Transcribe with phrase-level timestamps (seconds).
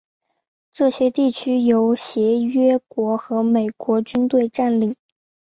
[0.71, 4.95] 这些地区由协约国和美国军队占领。